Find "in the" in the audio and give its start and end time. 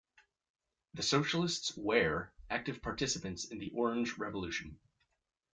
3.45-3.69